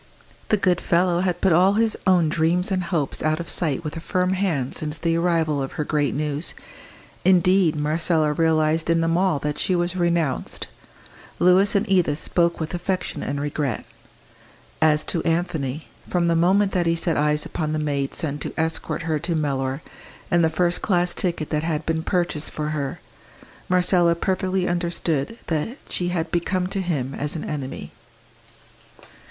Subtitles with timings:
[0.49, 3.95] The good fellow had put all his own dreams and hopes out of sight with
[3.95, 6.55] a firm hand since the arrival of her great news.
[7.23, 10.65] Indeed, Marcella realised in them all that she was renounced.
[11.37, 13.85] Louis and Edith spoke with affection and regret.
[14.81, 18.59] As to Anthony, from the moment that he set eyes upon the maid sent to
[18.59, 19.83] escort her to Mellor,
[20.31, 22.99] and the first class ticket that had been purchased for her,
[23.69, 27.91] Marcella perfectly understood that she had become to him as an enemy.